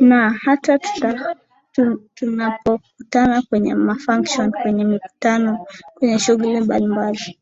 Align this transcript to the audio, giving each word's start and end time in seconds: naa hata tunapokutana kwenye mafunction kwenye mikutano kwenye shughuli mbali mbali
naa 0.00 0.28
hata 0.30 0.78
tunapokutana 2.14 3.42
kwenye 3.42 3.74
mafunction 3.74 4.50
kwenye 4.52 4.84
mikutano 4.84 5.66
kwenye 5.94 6.18
shughuli 6.18 6.60
mbali 6.60 6.86
mbali 6.86 7.36